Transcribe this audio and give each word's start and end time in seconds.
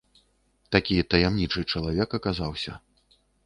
Такі 0.75 0.95
таямнічы 1.11 1.65
чалавек 1.77 2.19
аказаўся. 2.21 2.73